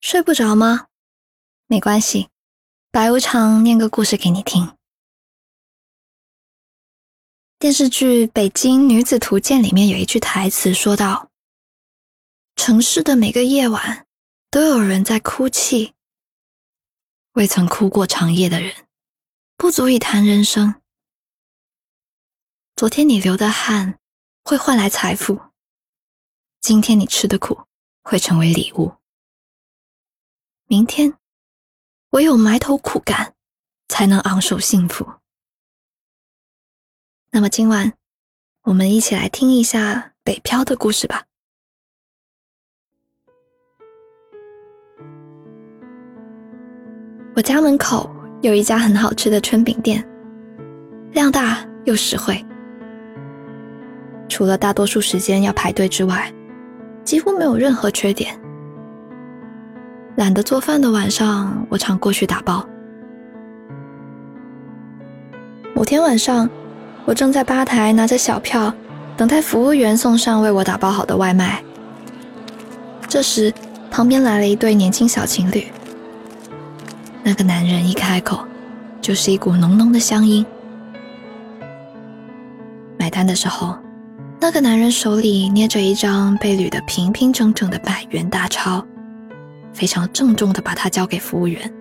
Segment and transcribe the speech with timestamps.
[0.00, 0.86] 睡不着吗？
[1.66, 2.28] 没关系，
[2.92, 4.76] 白无常念个故事给你听。
[7.58, 11.30] 电视剧《北京女子图鉴》里面有一句台词说道
[12.54, 14.06] ：“城市的每个夜晚
[14.52, 15.94] 都有人在哭泣，
[17.32, 18.86] 未曾哭过长夜的人，
[19.56, 20.80] 不足以谈人生。
[22.76, 23.98] 昨天你流的汗
[24.44, 25.40] 会换来财富，
[26.60, 27.64] 今天你吃的苦
[28.02, 28.94] 会成为礼物。”
[30.70, 31.14] 明天，
[32.10, 33.32] 唯有埋头苦干，
[33.88, 35.14] 才能昂首幸福。
[37.30, 37.94] 那么今晚，
[38.64, 41.24] 我们一起来听一下北漂的故事吧。
[47.34, 50.06] 我家门口有一家很好吃的春饼店，
[51.12, 52.44] 量大又实惠。
[54.28, 56.30] 除了大多数时间要排队之外，
[57.04, 58.38] 几乎没有任何缺点。
[60.18, 62.66] 懒得做饭的晚上，我常过去打包。
[65.76, 66.50] 某天晚上，
[67.04, 68.74] 我正在吧台拿着小票，
[69.16, 71.62] 等待服务员送上为我打包好的外卖。
[73.06, 73.54] 这时，
[73.92, 75.68] 旁边来了一对年轻小情侣。
[77.22, 78.40] 那个男人一开口，
[79.00, 80.44] 就是一股浓浓的乡音。
[82.98, 83.78] 买单的时候，
[84.40, 88.84] 那个男人手里捏着一张被捋得平平整整的百元大钞。
[89.78, 91.72] 非常郑重的把它交给服务员，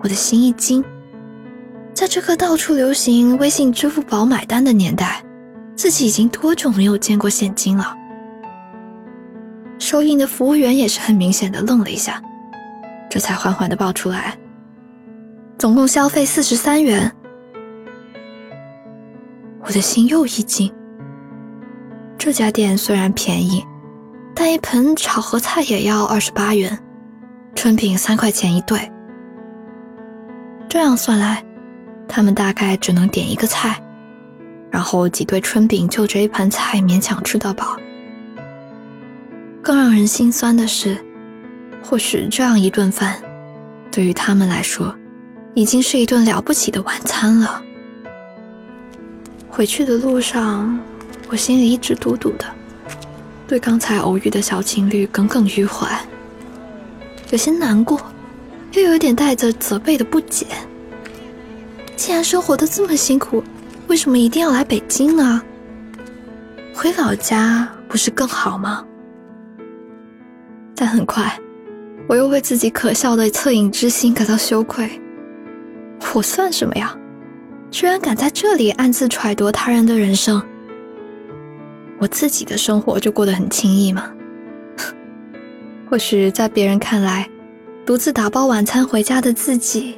[0.00, 0.84] 我的心一惊，
[1.94, 5.22] 在这个到处流行微信、支付宝买单的年代，
[5.76, 7.94] 自己已经多久没有见过现金了？
[9.78, 12.20] 收银的服务员也是很明显的愣了一下，
[13.08, 14.36] 这才缓缓的报出来，
[15.56, 17.12] 总共消费四十三元。
[19.60, 20.74] 我的心又一惊，
[22.18, 23.64] 这家店虽然便宜。
[24.40, 26.78] 但一盆炒合菜也要二十八元，
[27.56, 28.78] 春饼三块钱一对。
[30.68, 31.44] 这样算来，
[32.06, 33.82] 他们大概只能点一个菜，
[34.70, 37.76] 然后几对春饼就这一盘菜勉强吃到饱。
[39.60, 40.96] 更让人心酸的是，
[41.82, 43.20] 或许这样一顿饭，
[43.90, 44.94] 对于他们来说，
[45.54, 47.60] 已经是一顿了不起的晚餐了。
[49.48, 50.78] 回去的路上，
[51.28, 52.44] 我心里一直堵堵的。
[53.48, 55.98] 对刚才偶遇的小情侣耿耿于怀，
[57.30, 57.98] 有些难过，
[58.72, 60.46] 又有点带着责备的不解。
[61.96, 63.42] 既然生活的这么辛苦，
[63.86, 65.40] 为什么一定要来北京呢？
[66.74, 68.84] 回老家不是更好吗？
[70.76, 71.34] 但很快，
[72.06, 75.00] 我又为自己可笑的恻隐之心感到羞愧。
[76.12, 76.94] 我算什么呀？
[77.70, 80.42] 居然敢在这里暗自揣度他人的人生！
[82.00, 84.14] 我自己的生活就过得很轻易吗？
[85.90, 87.28] 或许在别人看来，
[87.84, 89.96] 独自打包晚餐回家的自己，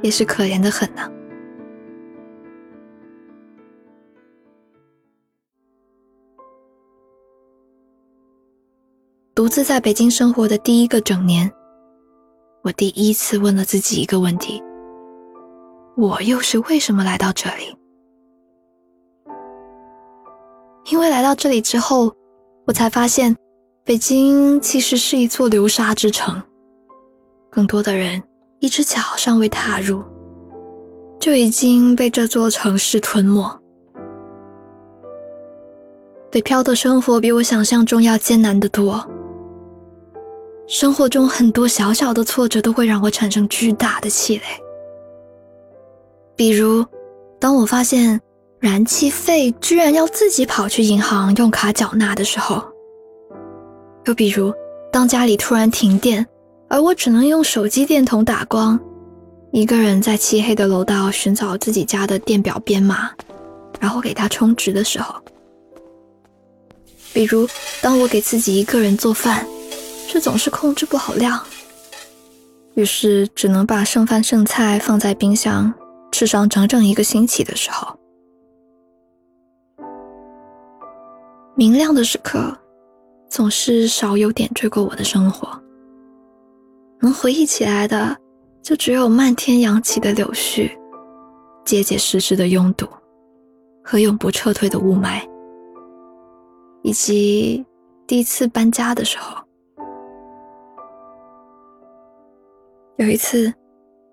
[0.00, 1.10] 也是可怜的很呢。
[9.34, 11.50] 独自在北京生活的第一个整年，
[12.62, 14.62] 我第一次问了自己一个问题：
[15.96, 17.76] 我又是为什么来到这里？
[20.92, 22.14] 因为来到这里之后，
[22.66, 23.34] 我才发现，
[23.82, 26.40] 北京其实是一座流沙之城。
[27.50, 28.22] 更多的人
[28.60, 30.04] 一只脚尚未踏入，
[31.18, 33.58] 就已经被这座城市吞没。
[36.30, 39.02] 北漂的生活比我想象中要艰难得多。
[40.66, 44.42] 生活中很多小小的挫折都会让我产生巨大的气馁，
[46.36, 46.84] 比如，
[47.40, 48.20] 当我发现。
[48.62, 52.62] 燃气费居然要自己跑去银行用卡缴纳的时候，
[54.04, 54.54] 又比如
[54.92, 56.24] 当家里突然停电，
[56.68, 58.78] 而我只能用手机电筒打光，
[59.50, 63.10] 一个人在漆黑的楼道寻找自己家的电表编码，
[63.80, 65.12] 然后给它充值的时候，
[67.12, 67.48] 比如
[67.80, 69.44] 当我给自己一个人做饭，
[70.06, 71.44] 却总是控制不好量，
[72.74, 75.74] 于是只能把剩饭剩菜放在冰箱
[76.12, 77.98] 吃上整整一个星期的时候。
[81.54, 82.56] 明亮的时刻，
[83.28, 85.48] 总是少有点缀过我的生活。
[87.00, 88.16] 能回忆起来的，
[88.62, 90.70] 就只有漫天扬起的柳絮、
[91.64, 92.86] 结结实实的拥堵
[93.84, 95.20] 和永不撤退的雾霾，
[96.82, 97.64] 以及
[98.06, 99.36] 第一次搬家的时候。
[102.96, 103.52] 有一次，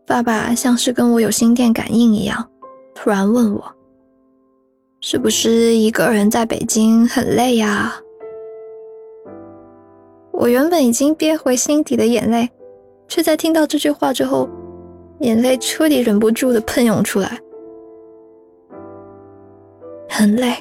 [0.05, 2.45] 爸爸像是跟我有心电感应一样，
[2.93, 3.75] 突然问我。
[5.01, 7.93] 是不是一个人在北京很累呀？
[10.31, 12.49] 我原本已经憋回心底的眼泪，
[13.07, 14.49] 却在听到这句话之后，
[15.19, 17.39] 眼泪彻底忍不住的喷涌出来。
[20.09, 20.53] 很累，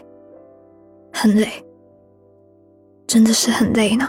[1.12, 1.48] 很累，
[3.08, 4.08] 真的是很累呢。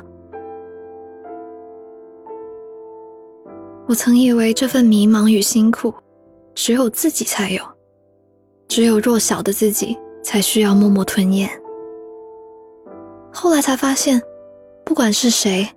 [3.88, 5.92] 我曾以为这份迷茫与辛苦，
[6.54, 7.64] 只有自己才有，
[8.68, 11.50] 只有弱小的自己才需要默默吞咽。
[13.31, 14.21] 后来才发现。
[14.86, 15.69] 不管是谁，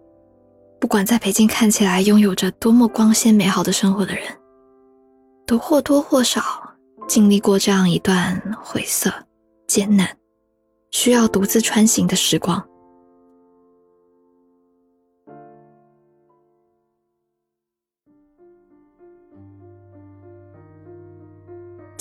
[0.80, 4.24] 不管在北京看起来拥有着多么光鲜美好的生活的人，
[5.46, 6.40] 都或多或少
[7.06, 9.12] 经历过这样一段晦涩、
[9.66, 10.08] 艰难、
[10.92, 12.66] 需要独自穿行的时光。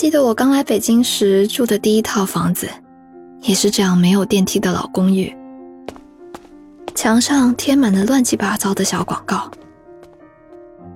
[0.01, 2.67] 记得我刚来北京时住的第一套房子，
[3.41, 5.31] 也是这样没有电梯的老公寓。
[6.95, 9.51] 墙上贴满了乱七八糟的小广告，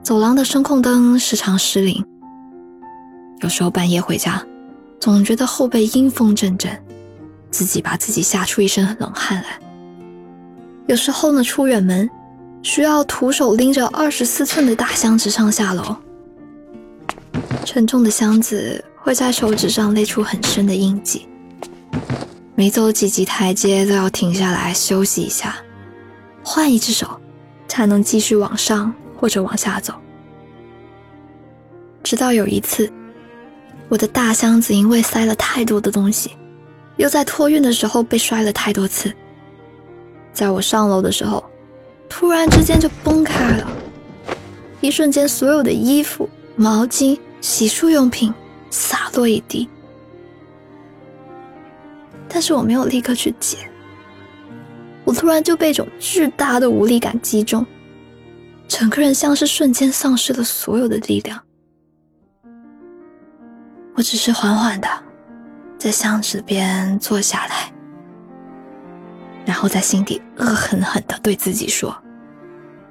[0.02, 2.04] 走廊的声控灯时常失灵。
[3.42, 4.44] 有时候半夜回家，
[5.00, 6.76] 总觉得后背阴风阵阵，
[7.52, 9.60] 自己把自己吓出一身冷汗来。
[10.88, 12.10] 有时候呢，出远门
[12.64, 15.96] 需要徒手拎着二十四寸的大箱子上下楼，
[17.64, 21.28] 沉重的箱子会在手指上勒出很深的印记，
[22.56, 25.56] 每走几级台阶都要停下来休息一下。
[26.42, 27.22] 换一只手，
[27.68, 29.94] 才能继续往上或者往下走。
[32.02, 32.92] 直到有一次，
[33.90, 36.32] 我的大箱子因为塞了太多的东西，
[36.98, 39.14] 又在托运的时候被摔了太多次。
[40.34, 41.46] 在我上楼的时候，
[42.10, 43.72] 突然之间就崩开了，
[44.82, 48.34] 一瞬间，所有的衣服、毛巾、洗漱用品
[48.70, 49.70] 洒落一地。
[52.28, 53.60] 但是我没有立刻去捡。
[55.06, 57.66] 我突然就被一种巨大的无力感击中，
[58.68, 61.40] 整个人像是瞬间丧失了所有的力量。
[63.96, 64.88] 我只是缓缓的
[65.78, 67.72] 在箱子边坐下来，
[69.46, 71.96] 然后在心底恶狠狠的对自己说：“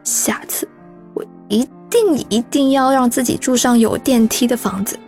[0.05, 0.67] 下次
[1.13, 4.99] 我一定一定要让自己住上有电梯的房子。”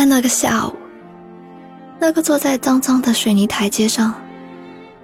[0.00, 0.74] 在那个下午，
[1.98, 4.14] 那个坐在脏脏的水泥台阶上。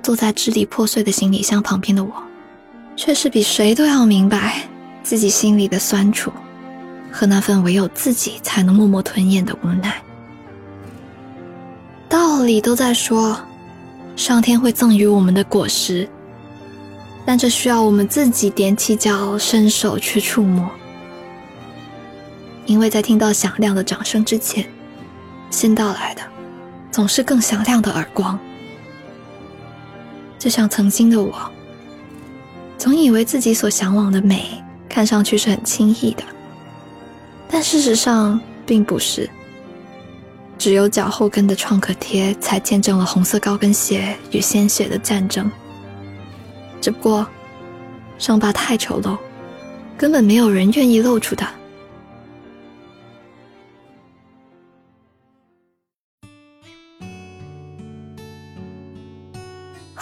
[0.03, 2.11] 坐在支离破碎的行李箱旁边的我，
[2.97, 4.63] 却是比谁都要明白
[5.03, 6.33] 自己心里的酸楚，
[7.13, 10.01] 和那份唯有自己才能默默吞咽的无奈。
[12.09, 13.39] 道理都在说，
[14.17, 16.09] 上天会赠予我们的果实，
[17.27, 20.67] 但这需要我们自己踮起脚，伸手去触摸。
[22.65, 24.67] 因为在听到响亮的掌声之前，
[25.51, 26.23] 先到来的，
[26.91, 28.39] 总是更响亮的耳光。
[30.39, 31.35] 就像曾经的我，
[32.77, 36.23] 总以为自己所向往的美看上去是很轻易的，
[37.49, 39.29] 但事实上并不是。
[40.59, 45.51] 只有脚后跟的创可贴，才见证了红色高跟鞋与鲜血的战争。
[46.81, 47.27] 只不过，
[48.19, 49.19] 伤疤太丑陋，
[49.99, 51.51] 根本没有人愿意露出它。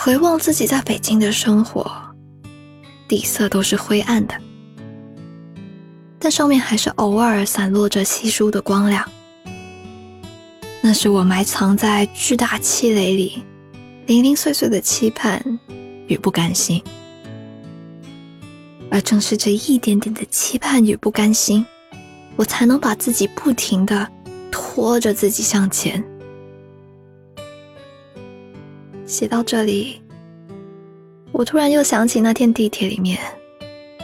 [0.04, 1.90] 回望自己在北京的生活，
[3.08, 4.34] 底色都是灰暗的，
[6.18, 9.10] 但上面还是偶尔散落着稀疏的光亮。
[10.82, 13.42] 那是我埋藏在巨大气垒里
[14.04, 15.42] 零零碎碎的期盼
[16.06, 16.82] 与不甘心，
[18.90, 21.64] 而正是这一点点的期盼与不甘心，
[22.36, 24.06] 我才能把自己不停的
[24.50, 26.04] 拖着自己向前。
[29.14, 30.02] 写到这里，
[31.30, 33.16] 我突然又想起那天地铁里面，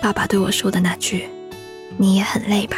[0.00, 1.24] 爸爸对我说的那句
[1.98, 2.76] ：“你也很累吧？”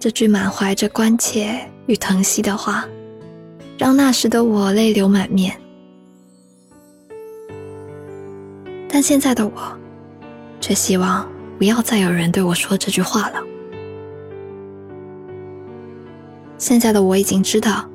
[0.00, 2.88] 这句满怀着关切与疼惜的话，
[3.78, 5.56] 让那时的我泪流满面。
[8.88, 9.78] 但现在的我，
[10.60, 13.40] 却希望不要再有人对我说这句话了。
[16.58, 17.88] 现在的我已经知道。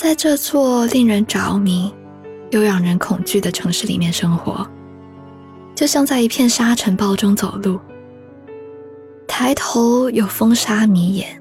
[0.00, 1.94] 在这座令人着迷
[2.52, 4.66] 又让人恐惧的城市里面生活，
[5.74, 7.78] 就像在一片沙尘暴中走路。
[9.28, 11.38] 抬头有风沙迷眼，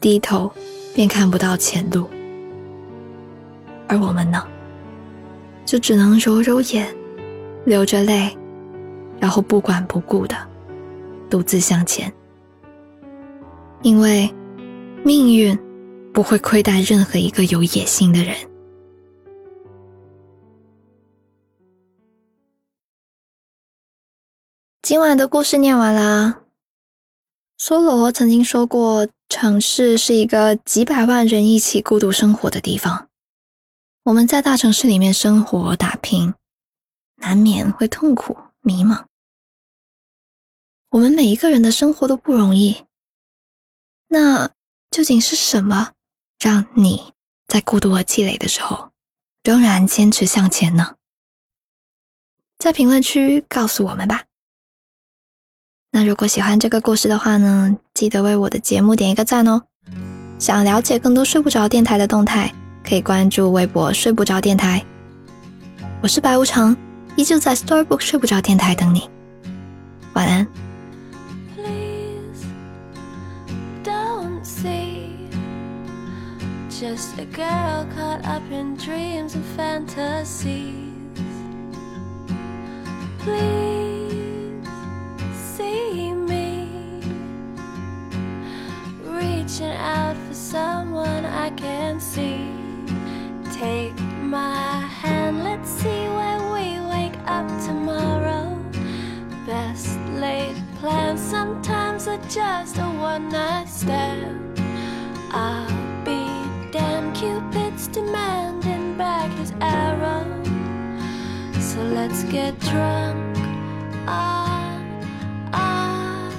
[0.00, 0.50] 低头
[0.94, 2.08] 便看不到前路。
[3.88, 4.42] 而我们呢，
[5.66, 6.88] 就只能揉揉眼，
[7.66, 8.34] 流着泪，
[9.20, 10.34] 然后不管不顾的
[11.28, 12.10] 独自向前，
[13.82, 14.34] 因为
[15.04, 15.58] 命运。
[16.12, 18.36] 不会亏待任何一个有野心的人。
[24.82, 26.42] 今晚的故事念完啦
[27.58, 33.08] 梭罗曾经说过城市是一个几百万人一起孤独生活的地方。
[34.02, 36.34] 我们在大城市里面生活打拼
[37.16, 39.04] 难免会痛苦迷茫。
[40.88, 42.84] 我们每一个人的生活都不容易
[44.08, 44.48] 那
[44.90, 45.92] 究竟是什么
[46.42, 47.12] 让你
[47.46, 48.92] 在孤独和积累的时候，
[49.44, 50.94] 仍然坚持向前呢？
[52.58, 54.24] 在评论区告诉我们吧。
[55.90, 59.62] 那如果喜欢这个故事的话呢，记得为我的节目点一个赞哦。
[60.38, 62.50] 想了解更多睡不着电台的动态，
[62.82, 64.82] 可以关注微博“睡不着电台”。
[66.02, 66.74] 我是白无常，
[67.16, 69.10] 依旧在 Storybook 睡不着电台等你。
[70.14, 70.69] 晚安。
[76.80, 80.72] Just a girl caught up in dreams and fantasies.
[83.18, 84.66] Please
[85.34, 87.02] see me
[89.02, 92.48] reaching out for someone I can see.
[93.52, 98.58] Take my hand, let's see where we wake up tomorrow.
[99.44, 104.58] Best laid plans sometimes are just a one night stand.
[105.30, 105.89] I'll
[107.20, 110.24] Cupid's demanding back his arrow.
[111.60, 113.36] So let's get drunk
[114.08, 115.04] on
[115.52, 116.32] our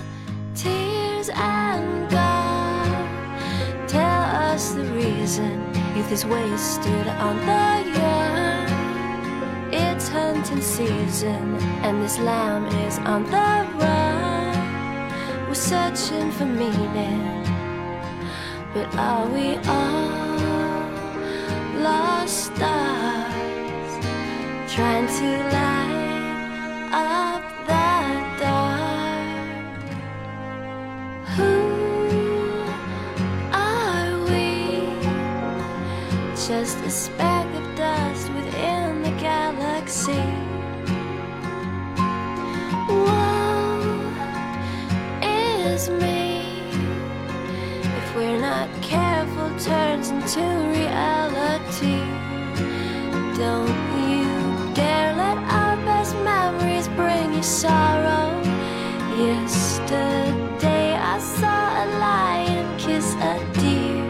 [0.56, 3.88] tears and God.
[3.88, 9.72] Tell us the reason youth is wasted on the young.
[9.72, 15.48] It's hunting season, and this lamb is on the run.
[15.48, 17.42] We're searching for meaning
[18.74, 20.31] but are we all
[21.82, 24.06] lost stars
[24.74, 25.61] trying to
[48.22, 50.42] we're not careful, turns into
[50.78, 52.01] reality.
[53.44, 58.30] Don't you dare let our best memories bring you sorrow.
[59.18, 64.06] Yesterday I saw a lion kiss a deer.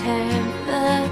[0.00, 1.11] Turn the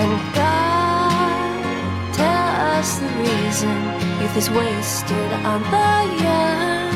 [0.00, 3.76] And God, tell us the reason
[4.20, 5.92] youth is wasted on the
[6.24, 6.94] young.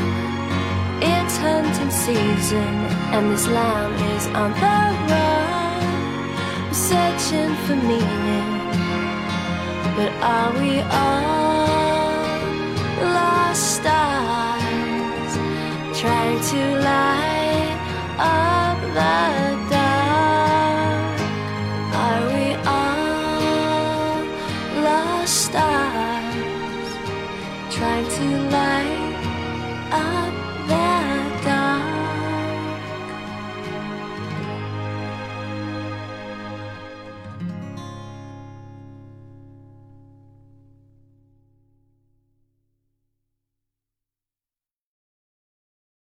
[1.02, 2.75] It's hunting season,
[3.14, 4.76] and this lamb is on the
[5.11, 5.82] run.
[6.68, 8.50] We're searching for meaning,
[9.97, 11.66] but are we all
[13.16, 15.32] lost stars
[16.00, 17.12] trying to light